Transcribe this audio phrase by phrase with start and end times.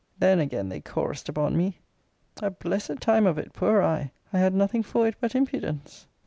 [0.17, 1.77] Then again they chorus'd upon me!
[2.41, 4.13] A blessed time of it, poor I!
[4.33, 6.07] I had nothing for it but impudence!